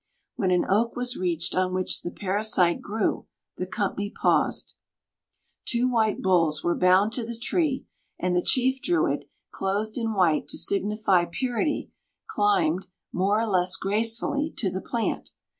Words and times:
When 0.35 0.49
an 0.49 0.65
oak 0.67 0.95
was 0.95 1.15
reached 1.15 1.53
on 1.53 1.75
which 1.75 2.01
the 2.01 2.09
parasite 2.09 2.81
grew, 2.81 3.27
the 3.57 3.67
company 3.67 4.09
paused. 4.09 4.73
Two 5.63 5.91
white 5.91 6.23
bulls 6.23 6.63
were 6.63 6.73
bound 6.73 7.13
to 7.13 7.23
the 7.23 7.37
tree 7.37 7.85
and 8.17 8.35
the 8.35 8.41
chief 8.41 8.81
Druid, 8.81 9.25
clothed 9.51 9.99
in 9.99 10.13
white 10.15 10.47
to 10.47 10.57
signify 10.57 11.25
purity, 11.29 11.91
climbed, 12.25 12.87
more 13.13 13.39
or 13.39 13.45
less 13.47 13.75
gracefully, 13.75 14.51
to 14.57 14.71
the 14.71 14.81
plant. 14.81 15.33